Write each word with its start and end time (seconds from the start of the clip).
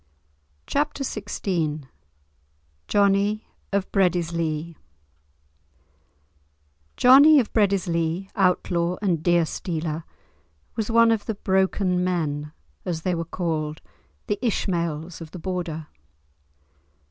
*Chapter 0.65 1.03
XVI* 1.03 1.83
*Johnie 2.87 3.43
of 3.71 3.91
Breadislee* 3.91 4.75
Johnie 6.97 7.39
of 7.39 7.53
Breadislee, 7.53 8.27
outlaw 8.35 8.97
and 9.03 9.21
deer 9.21 9.45
stealer, 9.45 10.03
was 10.75 10.89
one 10.89 11.11
of 11.11 11.27
the 11.27 11.35
"broken 11.35 12.03
men," 12.03 12.51
as 12.83 13.03
they 13.03 13.13
were 13.13 13.23
called, 13.23 13.79
the 14.25 14.39
Ishmaels 14.43 15.21
of 15.21 15.29
the 15.29 15.37
Border. 15.37 15.85